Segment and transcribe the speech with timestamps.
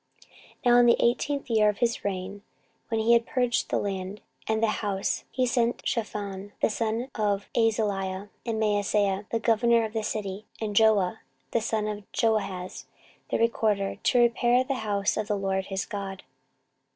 [0.65, 2.41] 14:034:008 Now in the eighteenth year of his reign,
[2.87, 7.47] when he had purged the land, and the house, he sent Shaphan the son of
[7.55, 11.19] Azaliah, and Maaseiah the governor of the city, and Joah
[11.51, 12.85] the son of Joahaz
[13.29, 16.23] the recorder, to repair the house of the LORD his God.